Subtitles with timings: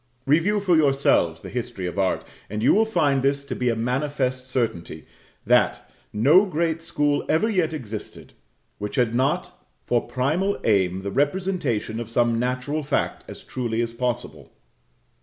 [0.25, 3.75] Review for yourselves the history of art, and you will find this to be a
[3.75, 5.05] manifest certainty,
[5.45, 8.33] that _no great school ever yet existed
[8.79, 13.93] which had not for primal aim the representation of some natural fact as truly as
[13.93, 14.49] possible_.